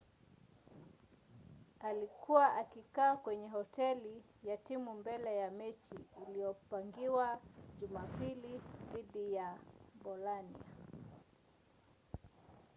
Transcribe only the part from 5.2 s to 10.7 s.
ya mechi iliyopangiwa jumapili dhidi ya bolania